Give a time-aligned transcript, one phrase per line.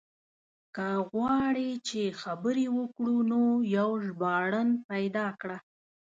[0.75, 3.41] که غواړې چې خبرې وکړو نو
[3.77, 5.57] يو ژباړن پيدا کړه.